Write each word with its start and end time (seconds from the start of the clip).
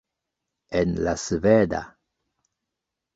En 0.79 0.95
la 1.07 1.13
sveda. 1.25 1.83